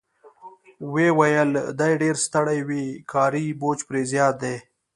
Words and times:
ویې 0.91 1.09
ویل: 1.19 1.49
دی 1.79 1.91
ډېر 2.01 2.15
ستړی 2.25 2.59
وي، 2.67 2.85
کاري 3.11 3.45
بوج 3.61 3.79
پرې 3.89 4.01
زیات 4.11 4.35
دی. 4.43 4.55